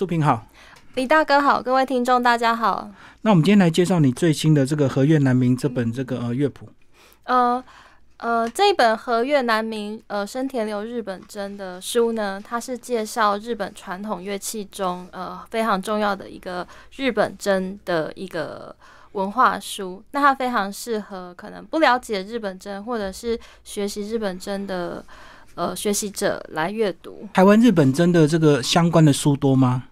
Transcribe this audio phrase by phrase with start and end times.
[0.00, 0.46] 素平好，
[0.94, 2.90] 李大哥好，各位听众大家好。
[3.20, 6.70] 那我们今天来介绍你最新的这个《和乐南明》这本这个呃乐谱。
[7.24, 7.62] 呃
[8.16, 18.74] 呃，这一本《和乐南明》呃生田流日本真的书呢，它是介绍日本传统乐器中呃非常重要的一个日本真的一个
[19.12, 20.02] 文化书。
[20.12, 25.04] 那它非常适合可能不了解日本真或者是学习日本真的
[25.56, 27.28] 呃学习者来阅读。
[27.34, 29.84] 台湾日本真的这个相关的书多吗？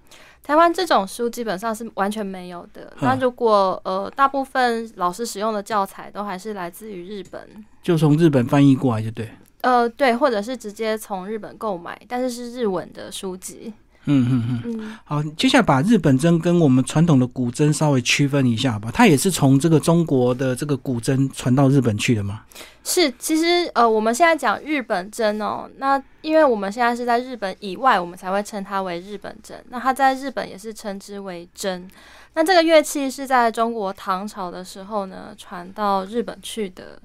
[0.48, 2.90] 台湾这种书基本上是完全没有的。
[3.00, 7.38] 那如果呃，大部分老师使用的教材都还是来自于日本，
[7.82, 9.28] 就从日本翻译过来就对。
[9.60, 13.74] 呃，对，或者是直接从日本购买，但是是日文的书籍。
[14.06, 18.90] 嗯嗯嗯，好，接下来把日本针跟我们传统的古筝稍微区分一下吧。
[18.90, 22.40] 它也是从这个中国的这个古筝传到日本去的吗？
[22.88, 29.62] 是，其实呃，我们现在讲日本针哦，那因为我们现在是在日本以外，我们才会称它为日本针。
[29.68, 31.86] 那它在日本也是称之为针。
[32.32, 36.98] 那这个乐器是在中国唐朝的时候呢传到日本去的。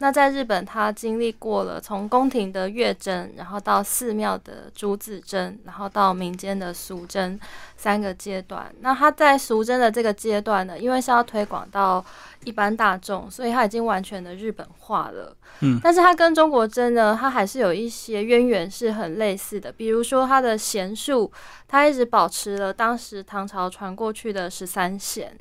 [0.00, 7.38] 那在日本，它经历过了从宫廷的乐真，然后到寺庙的朱子真，然后到民间的俗真
[7.76, 8.72] 三个阶段。
[8.80, 12.04] 那它在俗真的这个阶段呢，因为是要推广到
[12.44, 15.36] 一般大众，所以它已经完全的日本化了。
[15.60, 21.30] 嗯，但是它跟中国真呢，它还是有一些渊源是很类似的，比如说它的弦数，
[21.66, 25.36] 它一直保持了当时唐朝传过去的十三弦。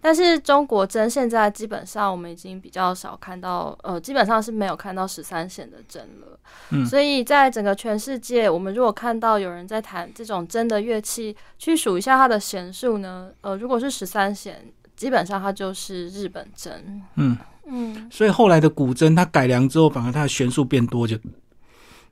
[0.00, 6.38] 但是中国针现在基本上我们已经比较少看到，呃，基本上是没有看到十三弦的针了。
[6.72, 17.02] 嗯，所以在整个全世界，我们如果看到有人在弹这种针的乐器，去数一下它的弦数呢，呃，如果是十三弦，基本上它就是日本针。
[17.16, 21.16] 嗯嗯，所以后来的古筝它改良之后，反而它的弦数变多就。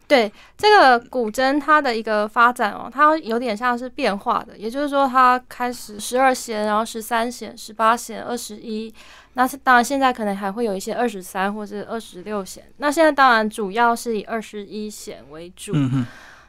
[0.08, 8.92] 对这个古筝，它的一个发展哦，它有点像是变化的，也就是说，它开始十二弦，然后十三弦、十八弦、二十一，
[9.34, 12.64] 那是当然现在可能还会有一些二十三或者二十六弦。
[12.76, 15.72] 那现在当然主要是以二十一弦为主。
[15.74, 16.04] 嗯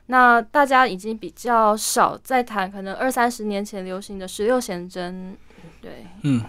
[0.08, 5.36] 那大家已经比较少在谈可能二三十年前流行的十六弦针。
[5.82, 6.42] 对，嗯。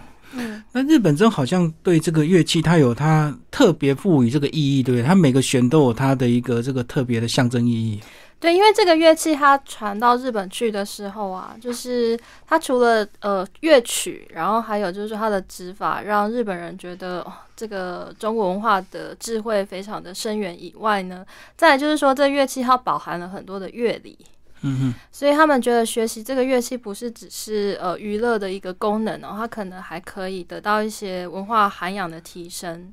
[0.73, 5.05] 那日本筝好像对这个乐器，它有它特别赋予这个意义，对不对？
[5.05, 8.01] 它每个弦都有它的一个这个特别的象征意义。
[8.39, 17.25] 对，因为这个乐器它传到日本去的时候啊，就是它除了呃乐曲，然后还有就是它的指法，让日本人觉得
[17.55, 21.25] 这个中国文化的智慧非常的深远以外呢，
[21.55, 24.17] 再就是说这乐器它饱含了很多的乐理。
[24.61, 32.91] 嗯哼，所以他们觉得学习这个乐器不是只是呃娱乐的一个功能哦，它可能还可以得到一些文化涵养的提升。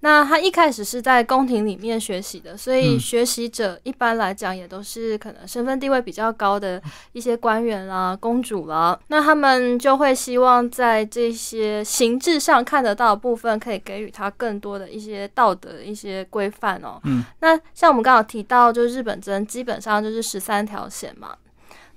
[0.00, 8.98] 那他一开始是在宫廷里面学习的，所以学习者一般来讲也都是可能身份地位比较高的一些官员啦、公主啦。
[9.08, 16.98] 那他们就会希望在这些形制上看得到的部分，可以给予他更多的一些道德一些规范哦。
[17.04, 21.36] 嗯，那像我们刚刚提到，就日本针基本上就是十三条线嘛。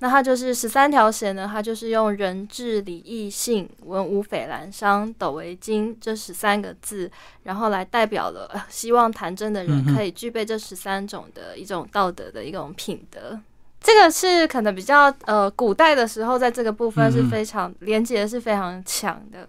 [0.03, 7.09] 那它就是十三条弦呢，它就是用仁智礼义信文武斐兰商斗为经这十三个字，
[7.43, 13.39] 然后来代表了希望弹筝的人可以具备这十三种的一种道德的一种品德。
[13.79, 19.47] 这个是可能比较呃古代的时候，在这个部分是非常连接是非常强的。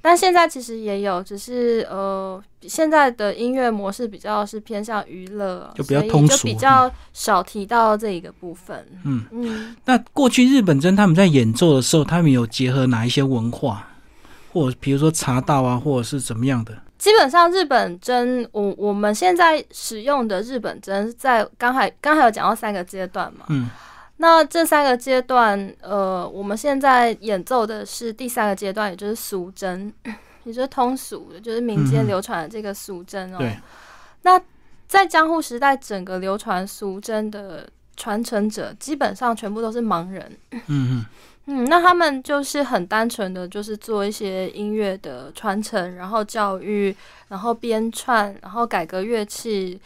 [0.00, 8.86] 但现在其实也有，只是呃，现在的音乐模式比较是偏向娱乐，就比较通俗，就比较少提到这一个部分。
[9.04, 9.76] 嗯嗯。
[9.84, 13.86] 那过去日本真他们在演奏的时候，他们有结合哪一些文化，
[14.52, 16.72] 或比如说茶道啊，或者是怎么样的？
[16.98, 23.44] 基本上日本针，我我们现在使用的日本针，在刚才刚才有讲到三个阶段嘛。
[23.48, 23.68] 嗯。
[24.18, 29.92] 那这三个阶段，呃，我们现在演奏的是第三个阶段，也就是俗筝，
[30.44, 33.38] 也就是通俗的，就是民间流传的这个俗筝哦。
[33.38, 33.56] 对。
[34.22, 34.40] 那
[34.86, 40.38] 在江户时代，整个流传俗筝的传承者，基本上全部都是盲人。
[40.52, 41.06] 嗯嗯。
[41.46, 46.94] 嗯，那他们就是很单纯的，就是做一些音乐的传承，然后教育，
[47.28, 49.78] 然后编串，然后改革乐器，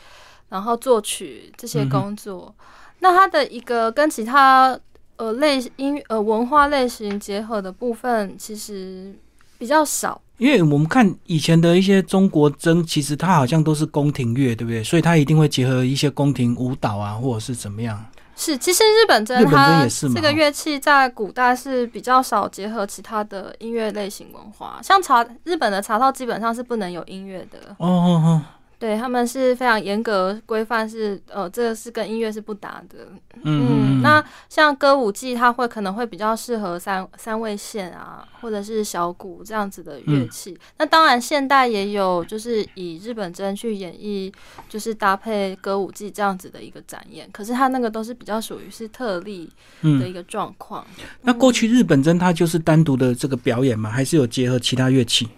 [0.50, 2.54] 然后作曲这些工作。
[3.00, 4.78] 那它的一个跟其他
[5.16, 9.14] 呃类音呃文化类型结合的部分，其实
[9.58, 10.20] 比较少。
[10.38, 14.84] 因为我们看以前的一些中国筝，其实它好像都是宫廷乐，对不对？
[14.84, 18.04] 所以它一定会结合一些宫廷舞蹈啊，或者是怎么样。
[18.36, 19.84] 是，其实日本筝它
[20.14, 27.58] 这个乐器在古代是比较少结合其他的音乐类型文化，像茶日本的茶道基本上是不能有音乐的。
[27.78, 28.42] 哦哦哦。
[28.78, 33.08] 对他们是非常严格规范，是呃，这个是跟音乐是不搭的。
[33.42, 40.56] 嗯，那像歌舞伎，它会可能会比较适合三三味线啊，或者是小鼓这样子的乐器。
[40.76, 44.32] 那当然，现代也有就是以日本筝去演绎，
[44.68, 47.28] 就是搭配歌舞伎这样子的一个展演。
[47.32, 49.50] 可是它那个都是比较属于是特例
[49.82, 50.86] 的一个状况。
[51.22, 53.90] 那过去日本筝它就是单独的这个表演吗？
[53.90, 55.28] 还是有结合其他乐器？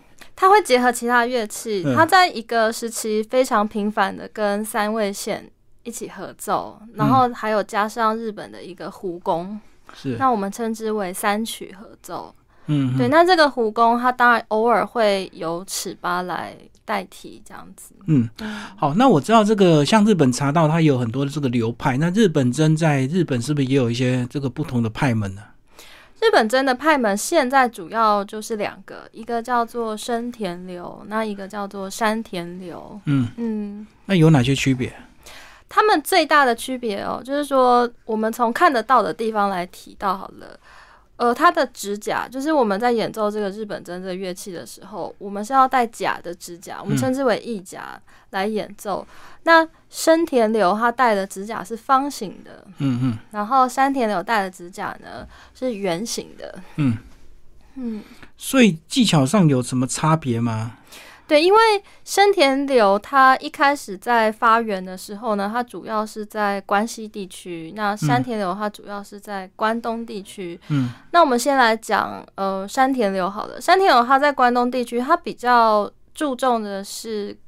[0.40, 5.46] 它会结合其他乐器，它在一个时期非常频繁的跟三味线
[5.82, 9.60] 一起合奏，然后还有加上日本的一个胡弓，
[9.92, 12.34] 是那我们称之为三曲合奏。
[12.68, 16.56] 嗯，对，那这个胡弓它当然偶尔会由尺八来
[16.86, 17.92] 代替这样子。
[18.06, 18.26] 嗯，
[18.78, 25.42] 好，那我知道这个像日本茶道它有很多的这个流派，那日本针在日本是不是也有一些这个不同的派门呢？
[26.20, 33.00] 日本真的派门现在主要就是两个，一个叫做生田流，那一个叫做山田流。
[33.06, 34.92] 嗯嗯，那有哪些区别？
[35.68, 40.58] 他们最大的区别哦，就是说我们从看得到的地方来提到好了。
[41.20, 48.00] 呃，它的指甲就是我们在演奏这个日本真这乐器的时候，我们是要带假的指甲，我们称之为义甲
[48.30, 49.06] 来演奏。
[49.42, 56.96] 那生田流他戴的指甲是方形的，嗯嗯，然后山田流戴的指甲呢是圆形的，嗯。
[57.74, 58.02] 嗯，
[58.38, 60.78] 所以技巧上有什么差别吗？
[61.30, 61.60] 对，因为
[62.04, 70.58] 生田流它一开始在发源的时候呢，它主要是在关西地区；那山田流它主要是在关东地区。
[70.70, 73.60] 嗯，那我们先来讲呃山田流好了。
[73.60, 77.38] 山田流它在关东地区，它比较注重的是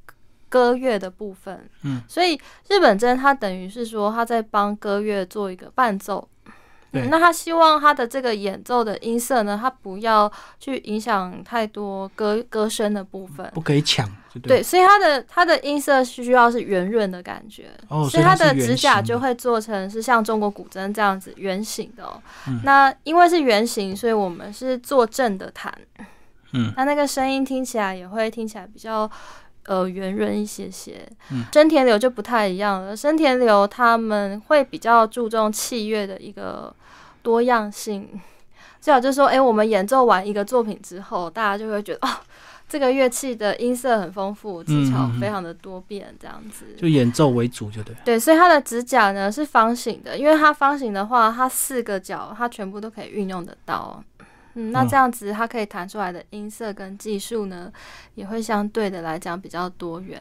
[0.49, 1.69] 歌乐的部分。
[1.82, 6.28] 嗯，所以日本真它等于是说，它在帮歌乐做一个伴奏。
[6.92, 10.30] 那他希望他的这个演奏的音色呢，他不要
[10.60, 14.06] 去影响太多歌歌声的部分，不可以抢，
[14.42, 22.04] 对，所以他的他的音色需要是圆润的感觉，哦，所以他的指甲就会做成是像中国古筝这样子圆形的。
[22.62, 25.72] 那因为是圆形，所以我们是坐正的弹，
[26.52, 29.10] 嗯，那那个声音听起来也会听起来比较
[29.67, 31.09] 呃圆润一些些。
[31.53, 36.75] 生田流就不太一样了，生田流他们会比较注重器乐的一个。
[37.25, 38.20] 多样性，
[38.81, 42.11] 最好就是说，哎，我们演奏完一个作品之后，大家就会觉得，哦，
[42.69, 46.64] 这个乐器的音色很丰富，技巧非常的多变，这样子。
[46.76, 47.94] 就演奏为主，就对。
[48.05, 54.03] 对，所以它的指甲呢是方形的，因为它方形的话，它四个角它全部都可以运用得到。
[54.54, 57.72] 嗯，那这样子它可以弹出来的音色跟技术呢，
[58.14, 60.20] 也会相对的来讲比较多元，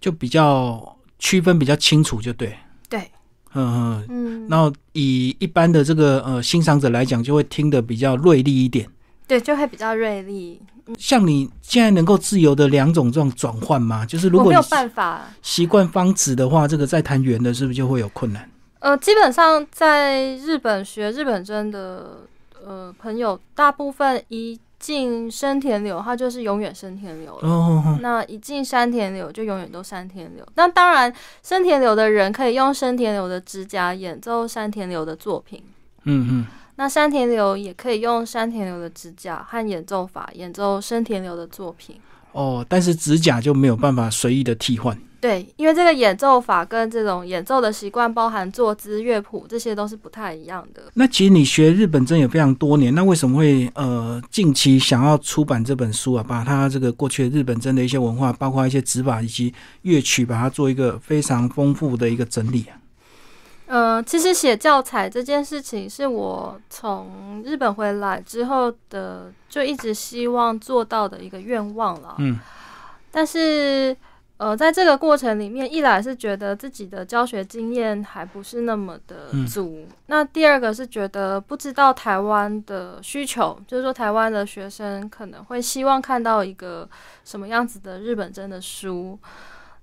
[0.00, 2.56] 就比较区分比较清楚，就对。
[2.88, 3.10] 对。
[3.54, 8.86] 嗯嗯，然后以一般的这个呃欣赏者来讲，就会听得比较锐利一点。
[9.26, 10.60] 对，就会比较锐利。
[10.98, 14.04] 像你现在能够自由的两种这种转换吗？
[14.06, 18.48] 就是如果没有办法习惯方指的话，这个在弹圆的，是不是就会有困难？
[18.78, 22.18] 呃，基本上在日本学日本真的
[22.66, 24.60] 呃朋友，大部分一。
[24.78, 27.98] 进生田柳，它就是永远生田流了。
[28.02, 30.46] 那一进山田柳，就永远都山田柳。
[30.54, 31.10] 那当然，
[31.42, 35.62] 生田柳的人可以用生田柳的指甲演奏山田柳的作品。
[36.04, 36.46] 嗯嗯。
[36.76, 41.98] 那山田流也可以用山田流的指甲和演奏法演奏生田流的作品。
[42.32, 44.96] 哦，但是指甲就没有办法随意的替换。
[45.18, 50.82] 对，因为这个演奏法跟这种演奏的习惯，包含坐姿、乐谱，这些都是不太一样的。
[50.94, 56.22] 那其实你学日本真也非常多年，那为什么会呃近期想要出版这本书啊？
[56.22, 62.76] 把它这个过去的日本真的一些文化，包括一些指法以及乐曲，把它做一个非常丰富的一个整理啊。
[63.66, 72.14] 呃，其实写教材这件事情是我从日本回来之后的，就一直希望做到的一个愿望了。
[72.18, 72.38] 嗯，
[73.10, 73.96] 但是。
[74.38, 86.88] 呃，在这个过程里面，一来是觉得自己的教学经验还不是那么的足，那第二个是觉得不知道台湾的需求，就是说台湾的学生可能会希望看到一个
[87.24, 89.18] 什么样子的日本真的书。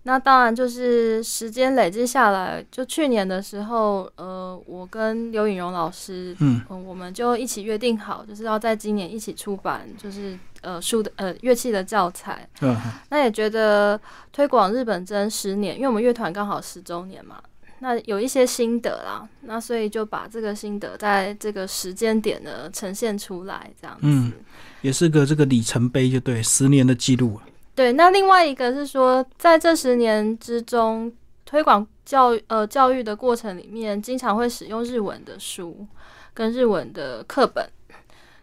[0.06, 12.46] 那当然就是时间累积下来，就去年的时候，呃，我跟刘颖荣老师，嗯，我们就一起约定好，就是要在今年一起出版，就是呃书的呃乐器的教材。
[12.60, 12.76] 嗯，
[13.10, 13.98] 那也觉得
[14.34, 17.42] 推广日本真十年，因为我们乐团刚好十周年嘛，
[17.80, 24.34] 那有一些心得啦，那所以就把这个心得在这个时间点呢呈现出来，这样子，嗯，
[24.82, 27.40] 也是个这个里程碑，就对，十年的记录。
[27.76, 31.12] 对，那另外一个是说，在这十年之中，
[31.46, 35.88] 推广教呃教育的过程里面，经常会使用日文的书
[36.34, 37.68] 跟日文的课本。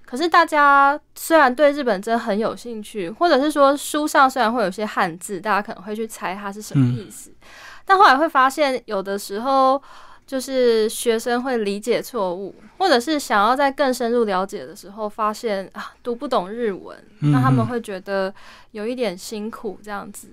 [0.04, 7.32] 可是大家虽然对日本真很有兴趣，或者是说书上虽然会有些汉字，大家可能会去猜它是什么意思，
[7.84, 9.80] 但后来会发现有的时候。
[10.30, 18.32] 就是学生会理解错误，或者是想要在更深入了解的时候，发现啊读不懂日文，那他们会觉得
[18.70, 20.28] 有一点辛苦这样子。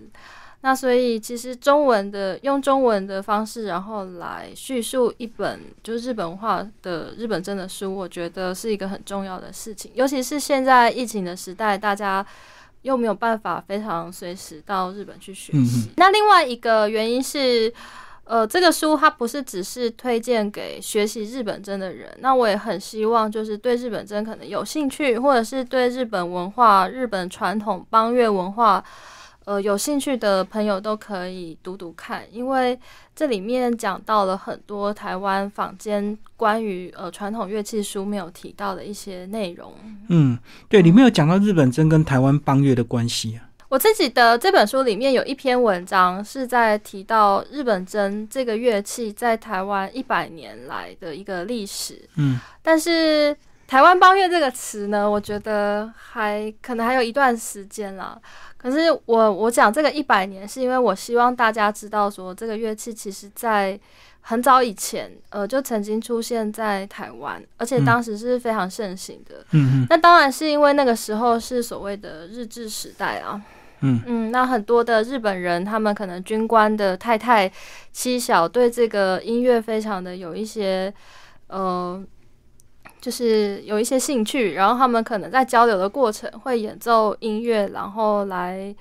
[0.61, 9.89] 那所以其实中文的用中文的方式，然后来叙述一本就是日本话的日本真的书，我觉得是一个很重要的事情。
[9.95, 12.23] 尤其是现在疫情的时代，大家
[12.83, 15.89] 又没有办法非常随时到日本去学习。
[15.95, 17.73] 那另外一个原因是。
[18.27, 28.83] 呃，这个书它不是只是推荐给学习日本真的人，那我也很希望就是对日本真可能有兴趣，或者是对日本文化、日本传统邦乐文化，
[29.45, 32.77] 呃，有兴趣的朋友都可以读读看，因为
[33.15, 39.73] 这里面讲到了很多台湾坊间关于呃传统乐器书没有提到的一些内容。
[40.09, 43.46] 嗯，对，里面有讲到日本真跟台湾邦乐的关系啊。
[43.69, 52.01] 我自己的这本书里面有一篇文章是在提到日本筝这个乐器在台湾一百年来的一个历史。
[52.15, 53.35] 嗯，但是
[53.67, 58.17] 台湾邦乐这个词呢，我觉得还可能还有一段时间啦。
[58.57, 63.77] 可是我我讲这个一百年，是因为我希望大家知道说，这个乐器其实在
[64.21, 69.45] 很早以前，呃，就曾经出现在台湾，而且当时是非常盛行的。
[69.51, 73.41] 嗯那当然是因为那个时候是所谓的日治时代啊。
[73.81, 77.51] 嗯嗯，那很多的日本人，他们可能军官的太太
[77.91, 80.91] 妻小，对这个音乐非常的有一些
[81.47, 82.03] 呃，
[82.99, 88.75] 就是有一些兴趣，然后他们可能在交流的过程会演奏音乐，然后来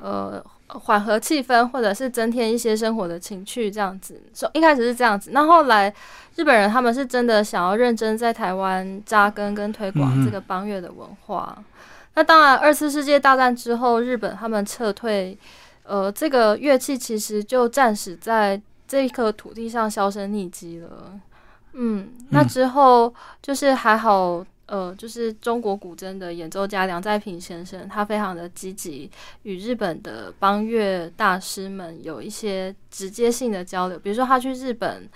[0.00, 4.22] 呃缓和气氛，或者是增添一些生活的情趣，这样子。
[4.32, 5.92] 说一开始是这样子，那后来
[6.36, 11.58] 日本人他们是真的想要认真在台湾扎根跟推广这个邦乐的文化。
[12.16, 15.36] 那当然，二次世界大战之后，日本他们撤退，
[15.82, 18.58] 呃，这个乐器其实就暂时在
[18.88, 21.12] 这一颗土地上销声匿迹了。
[21.74, 29.10] 嗯，那之后就是还好，呃，就是中国古筝的演奏家梁在平先生，他非常的积极，
[29.42, 35.06] 与日本的邦乐大师们有一些直接性的交流，比如说他去日本，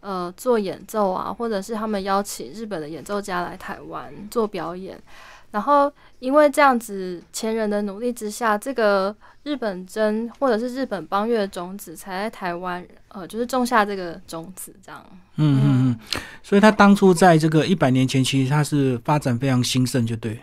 [0.00, 5.00] 呃，做演奏啊，或者是他们邀请日本的演奏家来台湾做表演。
[5.50, 15.04] 然后，因为这样子前人的努力之下，这个日本筝或者是日本邦乐种子才在台湾，呃，就是种下这个种子，这样。
[15.36, 16.20] 嗯嗯嗯。
[16.42, 20.40] 所以他当初在这个一百年前，其实他是发展非常兴盛，就对。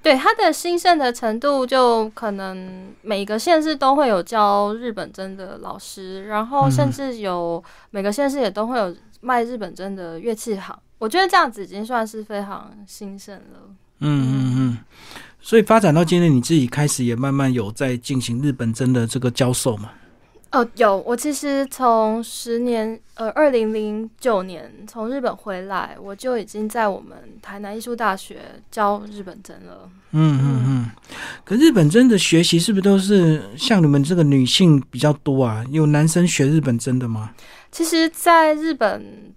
[0.00, 10.78] 对他的兴盛的程度，就可能每个县市都会有教日本筝的老师，然后甚至有每个县市也都会有卖日本筝的乐器行。
[10.98, 13.74] 我觉得这样子已经算是非常兴盛了。
[14.00, 14.78] 嗯嗯嗯，
[15.40, 19.90] 所以发展到今天，你自己开始也慢慢有在进行日本真的这个教授嘛？
[20.52, 20.96] 哦，有。
[20.98, 28.38] 我其实从十年，呃，二零零九年从日本回来，我就已经在我们台南艺术大学
[28.70, 29.90] 教日本真了。
[30.12, 30.90] 嗯嗯嗯。
[31.44, 35.64] 可日本真的学习是不是都是像你们这个女性比较多啊？
[35.70, 37.34] 有男生学日本真的吗？
[37.70, 39.34] 其实，在日本。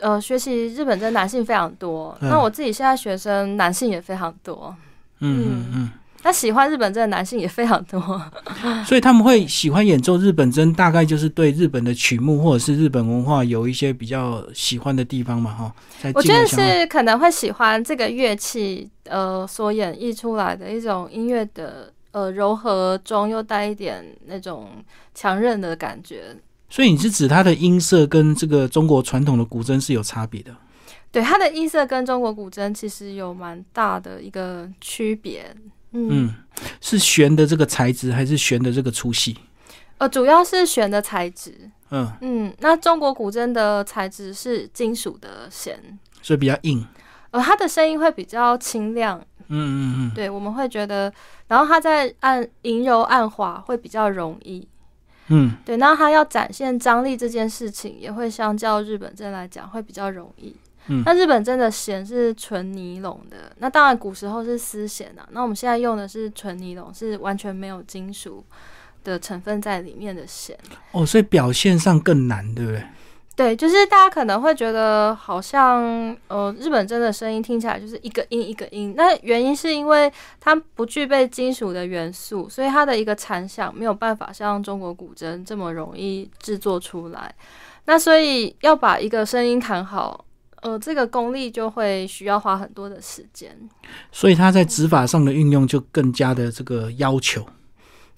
[0.00, 4.74] 呃，学习日本真男性非常多，那我自己现在学生男性也非常多。
[5.20, 5.90] 嗯嗯嗯，
[6.22, 8.00] 那喜欢日本真的男性也非常多，
[8.86, 15.74] 所以他们会喜欢演奏日本真，大概就是对日本的曲目或者是日本文化有一些比较喜欢的地方嘛，哈。
[16.14, 24.70] 我觉得是可能会喜欢这个乐器，呃，所演绎出来的一种音乐的呃柔和中又带一点那种
[25.14, 26.36] 强韧的感觉。
[26.68, 30.54] 所以你是指它的音色跟这个中国传统的古筝是有差别的？
[31.10, 35.54] 对，它的音色跟中国古筝其实有蛮大的一个区别。
[35.92, 36.34] 嗯，
[36.82, 39.36] 是弦的这个材质还是弦的这个粗细？
[39.96, 41.70] 呃，主要是弦的材质。
[41.90, 45.80] 嗯嗯，那中国古筝的材质是金属的弦，
[46.20, 46.86] 所以比较硬。
[47.30, 49.18] 呃，它的声音会比较清亮。
[49.48, 51.10] 嗯嗯嗯，对，我们会觉得，
[51.46, 54.68] 然后它在按银柔按滑会比较容易。
[55.28, 60.54] 嗯，对，那他要展现张力这件事情，也会相较日本针来讲会比较容易。
[60.88, 68.42] 嗯，那日本针的弦是纯尼龙的，那当然古时候是丝弦啊，那我们现在用的是纯尼龙，是完全没有金属
[69.04, 70.56] 的成分在里面的弦。
[70.92, 72.82] 哦，所以表现上更难，对不对？
[73.38, 75.80] 对，就是大家可能会觉得好像
[76.26, 78.94] 呃，日本真的声音听起来就是一个音一个音。
[78.96, 87.32] 那原因是因为它不具备金属的元素，所以它的一个残响没有办法像中国古筝这么容易制作出来。
[87.84, 90.24] 那所以要把一个声音弹好，
[90.62, 93.56] 呃，这个功力就会需要花很多的时间。
[94.10, 97.46] 所以它在指法上的运用就更加的这个要求。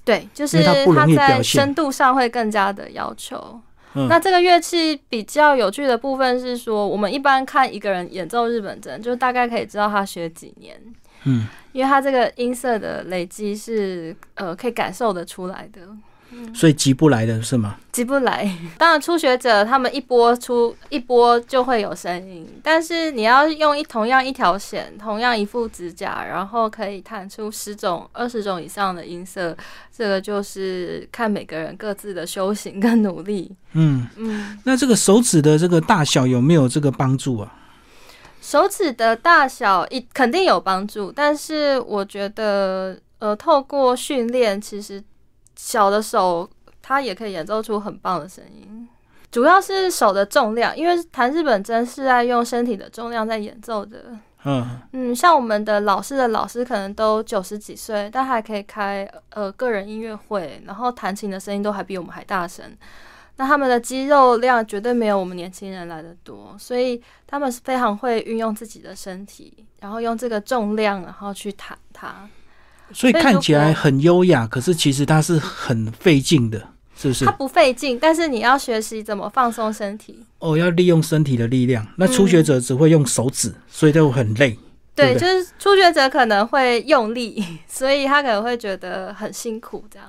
[0.02, 3.60] 对，就是它在深度上会更加的要求。
[3.94, 4.08] 嗯。
[4.08, 10.80] 那这个乐器比较有趣的部分是说，我们一般看一个人演奏日本筝，就大概可以知道他学几年，
[11.24, 15.82] 嗯，因为他这个音色的累积是呃可以感受得出来的。
[16.54, 17.76] 所以急不来的是吗？
[17.92, 18.48] 急不来。
[18.78, 29.56] 当然，初学者他们一拨出一拨就会有声音，但是你要用一同样一条弦，同样一副指甲，然后可以弹出十种、二十种以上的音色，
[29.96, 33.50] 这个就是看每个人各自的修行跟努力。
[33.72, 37.56] 嗯，嗯，那这个手指的这个大小有没有这个帮助啊？
[38.40, 45.02] 手指的大小一肯定有帮助，但是我觉得，呃，透过训练，其实
[45.62, 46.48] 小的手
[46.80, 48.88] 它也可以演奏出很棒的声音。
[49.30, 54.06] 主要是手的重量，因为弹日本筝是在用身体的重量在演奏的。
[54.44, 62.64] 嗯，嗯，像我们的老师的老师可能都九十几岁，但还可以开呃个人音乐会，然后弹琴的声音都还比我们还大声。
[63.36, 72.28] 那他们的肌肉量绝对没有我们年轻人来的多，所以他们是非常会运用自己的身体，然后用这个重量，然后去弹它。
[72.92, 76.58] 所以看起来很优雅，可是其实它是很费劲的，
[76.96, 77.32] 是不是它？
[77.32, 80.24] 不费劲，但是你要学习怎么放松身体。
[80.38, 81.86] 哦，要利用身体的力量。
[81.96, 84.58] 那初学者只会用手指，所以就很累。
[84.94, 90.08] 对就是初学者可能会用力， 所以他可能会觉得很辛苦这样。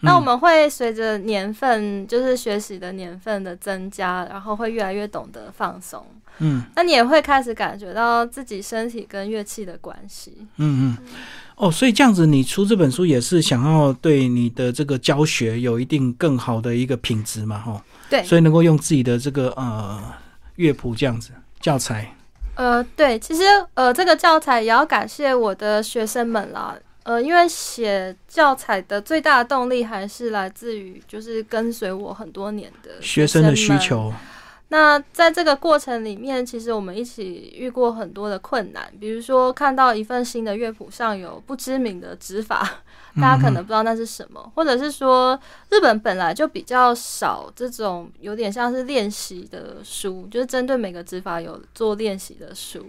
[0.00, 6.04] 那我们会随着年份，就是学习的年份的增加，然后会越来越懂得放松。
[6.38, 10.36] 嗯那你也会开始感觉到自己身体跟乐器的关系。
[10.58, 10.96] 嗯嗯。
[11.56, 17.80] 哦，所以这样子，你出这本书也是想要对你的这个教学有一定更好的一个品质嘛，吼。
[18.10, 20.00] 对，所以能够用自己的这个呃
[20.56, 22.14] 乐谱这样子教材。
[22.56, 23.42] 呃，对，其实
[23.74, 26.76] 呃，这个教材也要感谢我的学生们啦。
[27.04, 34.12] 呃，因为写教材的最大的动力还是来自于就是跟随我很多年的学生的需求，
[34.68, 42.82] 那在这个过程里面，其实我们一起遇过很多的困难，比如说看到一份新的乐谱上有不知名的指法，
[43.20, 45.38] 大家可能不知道那是什么，或者是说
[45.70, 52.84] 日本本来就比较少这种有点像是练习的书，就是针对每个指法有做练习的书。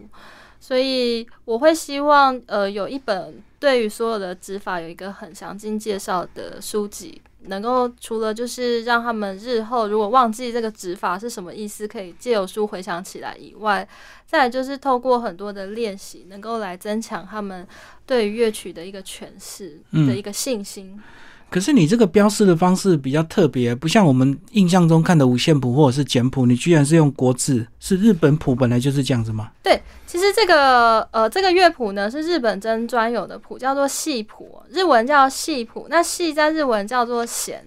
[0.60, 13.88] 所以我会希望，呃，有一本对于所有的指法有一个很详尽介绍的书籍，能够除了就是让他们日后如果忘记这个指法是什么意思，可以借由书回想起来以外，
[14.26, 17.66] 再来就是透过很多的练习，能够来增强他们
[18.06, 21.00] 对于乐曲的一个诠释嗯的一个信心。
[21.50, 29.52] 可是你这个标示的方式比较特别，不像我们印象中看的五线谱或者是简谱，你居然是用国字，是日本谱本来就是这样子吗？
[29.64, 35.88] 对其实这个呃，这个乐谱呢是日本真专有的谱，叫做细谱，日文叫细谱。
[35.90, 37.64] 那细在日文叫做弦，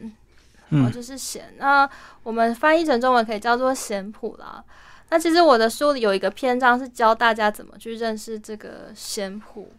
[0.68, 1.54] 哦，嗯就是弦。
[1.58, 1.88] 那
[2.22, 4.62] 我们翻译成中文可以叫做弦谱啦。
[5.10, 9.72] 那其实我的书里有一个篇章是教大家怎么去认识这个弦谱。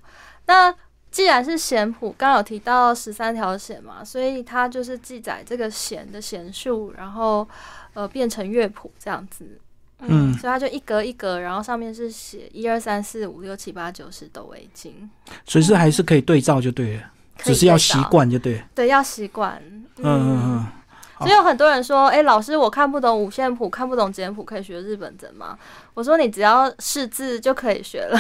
[0.48, 0.74] 那
[1.12, 7.46] 既然是弦谱，刚刚有提到十三条弦嘛，所以它就是记载这个弦的弦数，然后
[7.94, 9.60] 呃变成乐谱这样子。
[10.04, 14.94] 嗯所以它就一格一格，然后上面是写一二三四五六七八九十斗围巾，
[15.46, 17.04] 所以是还是可以对照就对了，
[17.38, 18.64] 只是要习，惯就对了。
[18.74, 19.62] 对，要习惯。
[19.98, 20.68] 嗯嗯嗯。
[21.22, 25.58] 好所以有很多人说，哎、老师，我看不懂五线谱，看不懂简谱，可以学日本筝吗？
[25.94, 28.20] 我说你只要识字就可以学了。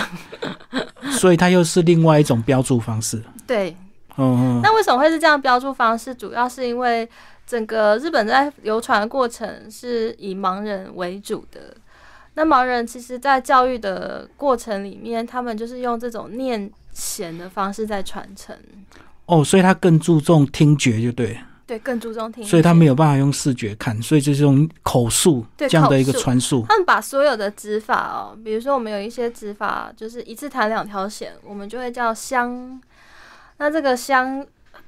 [1.01, 3.21] 嗯， 所以它又是另外一种标注方式。
[3.47, 3.75] 对，
[4.17, 6.13] 嗯嗯那为什么会是这样标注方式？
[6.13, 7.09] 主要是因为
[7.47, 11.75] 整个日本在流传的过程是以盲人为主的。
[12.35, 18.55] 那盲人其实，在教育的过程里面，他们就是用这种念弦的方式在传承，
[19.25, 21.39] 哦，所以他更注重听觉就对了，
[21.71, 22.43] 对，更注重听。
[22.43, 26.65] 所以他没有办法用视觉看，所以就是用口述这样的一个传述。
[26.67, 32.81] 他们把所有的指法哦，比如说我们有一些指法，就是一次弹两条弦，我们就会叫香。
[33.55, 34.45] 那这个香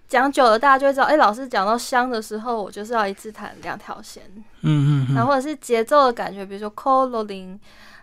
[0.09, 4.21] 讲久了，大家就会知道，哎、老师讲到香的时候，我就是要一次弹两条弦。
[4.35, 6.69] 嗯嗯嗯，然后或者是节奏的感觉，比如说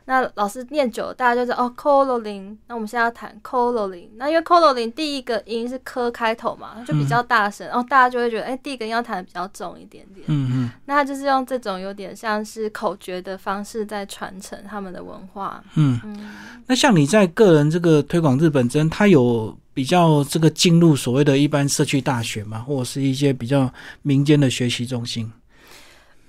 [0.07, 2.57] 那老师念久了，大家就知道哦 coloring。
[2.67, 10.25] 那我们现在要弹 coloring，那因为 coloring 第一个音是科开头嘛，就比较大声，然后大家就会觉得，哎、第一个音要弹的比较重一点点。
[10.29, 15.63] 嗯嗯那他就是用这种有点像是口诀的方式在传承他们的文化。
[15.75, 16.01] 嗯。
[16.05, 16.31] 嗯，
[16.67, 25.31] 那像你在个人这个推广日本针，它有比较这个进入所谓的一般社区大学嘛，或者是一些比较民间的学习中心？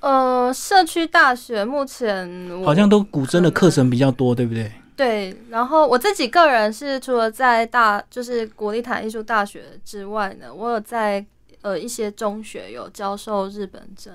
[0.01, 2.27] 呃，社区大学目前
[2.63, 4.71] 好像都古筝的课程比较多，对不对？
[4.97, 11.25] 对，然后我自己个人是除了在大就是国立台艺术大学之外呢，我有在
[11.61, 14.09] 呃一些中学有教授日本筝。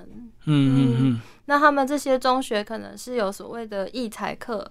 [0.45, 1.21] 嗯嗯嗯。
[1.47, 4.69] 那他们这些中学可能是有所谓的艺才课，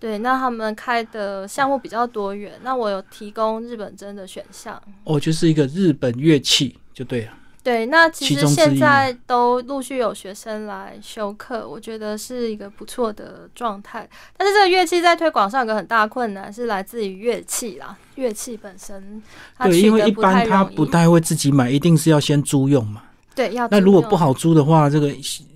[0.00, 2.52] 对，那他们开的项目比较多元。
[2.62, 4.80] 那我有提供日本针的选项。
[5.04, 7.32] 哦，就是一个日本乐器就对了。
[7.64, 14.06] 对，那其实现在都陆续有学生来修课，我觉得是一个不错的状态。
[14.36, 19.22] 但是这个乐器在推广上有个很大困难，是来自于乐器啦，乐器本身。
[19.60, 23.02] 对，因为一般他不太会自己买，一定是要先租用嘛。
[23.34, 23.66] 对，要。
[23.68, 25.10] 那如果不好租的话，这个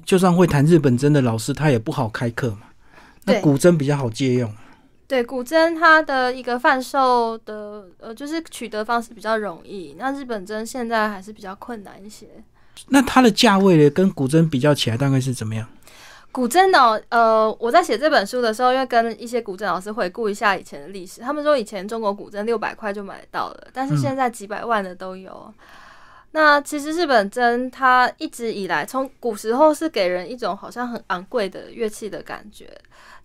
[0.07, 2.63] 就算会弹日本针的老师，他也不好开课嘛。
[3.25, 4.51] 那古筝比较好借用。
[5.09, 9.97] 对古筝，它的一个贩售的呃，就是取得方式比较容易。
[9.99, 12.27] 那日本针现在还是比较困难一些。
[12.89, 15.67] 那它的价位呢，跟古筝比较起来，大概是怎么样？
[16.31, 25.53] 古筝呢，呃，我在写这本书的时候，因为跟一些古筝老师回顾一下以前的历史，他们说以前中国古筝六百块就买到了，但是现在几百万的都有。
[26.33, 32.71] 那其实日本针它一直以来从古时候是给人一种好像很昂贵的乐器的感觉。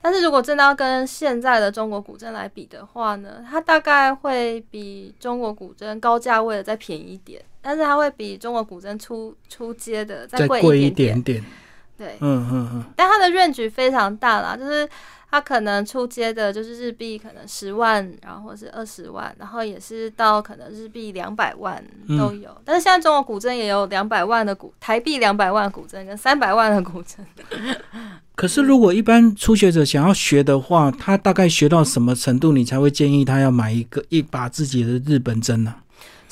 [0.02, 11.44] 但是如果真的要跟现在的中国古筝来比的话呢，它大概会比中国古筝高价位的再便宜一点，但是它会比中国古筝出出街的再贵一点点。
[11.98, 12.84] 对，嗯嗯嗯。
[12.96, 14.88] 但它的愿局非常大啦，就是
[15.30, 21.84] 它可能出街的就是日币可能十万，然后或是二十万，然后也是到可能日币两百万
[22.18, 22.50] 都有。
[22.64, 27.18] 但是现在中国古筝也有两百万的古台币两百万古筝跟三百万的古筝。
[28.36, 35.76] 可是，如果一般初学者想要学的话，他大概学到什么程度，你才会建议他要买一个一把自己的日本针呢？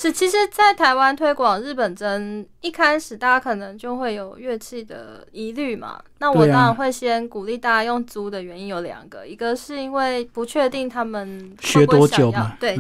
[0.02, 6.02] 是，其实，在台湾推广日本针，一开始大家可能就会有乐器的疑虑嘛。
[6.18, 12.76] 那我当然会先鼓励大家用租的原因有两个，一个是因为不确定他们学多久嘛，对。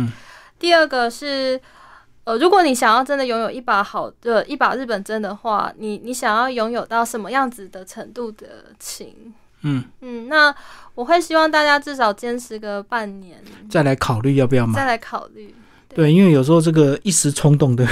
[0.57, 1.61] 第二个是。
[2.23, 9.33] 呃，如果你想要真的拥有一把好的一把日本针的话，你你想要拥有到什么样子的程度的琴？
[9.63, 10.53] 嗯嗯，那
[10.93, 14.75] 我会希望大家至少坚持个半年，再来考虑要不要买。
[14.75, 15.55] 再来考虑，
[15.93, 17.85] 对，因为有时候这个一时冲动， 对，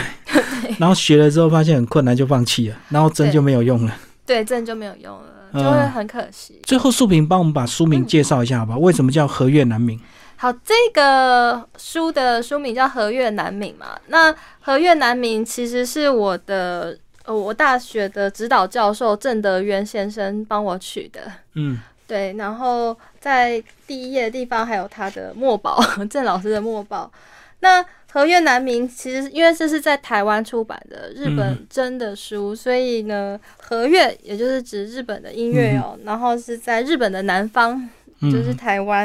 [0.78, 6.60] 然后学了之后发现很困难就放弃了，然后针就没有用了，对，针就没有用了，就会很可惜。
[6.64, 8.78] 最后，素萍帮我们把书名介绍一下好吧？
[8.78, 10.00] 为什么叫和月难明？
[10.38, 14.00] 好，这个书的书名叫《和月难明》嘛。
[14.08, 14.32] 那
[14.62, 21.30] 《和月难明》其实是我的呃，我大学的指导教授郑德渊先生帮我取的。
[21.56, 22.32] 嗯，对。
[22.38, 25.78] 然后在第一页的地方还有他的墨宝，
[26.10, 27.12] 郑老师的墨宝。
[27.60, 37.89] 那《和越南明》其实因为这是在台湾出版的日本真的书，所以呢，和乐也就是指日本的音乐哦，然后是在日本的南方。
[38.22, 39.04] 就是台湾，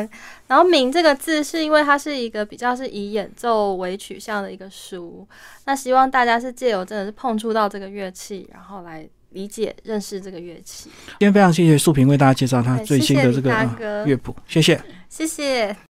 [0.49, 5.25] 然后“明”这个字是因为它是一个比较是以演奏为取向的一个书，
[5.67, 10.90] 那希望大家是借由真的是碰触到这个乐器，然后来理解认识这个乐器。
[11.07, 15.77] 今天非常谢谢素萍为大家介绍他最新的这个乐谱，谢谢，谢谢。